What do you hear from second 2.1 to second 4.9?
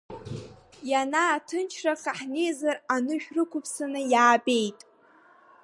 ҳнеизар, анышә рықәыԥсаны иаабеит.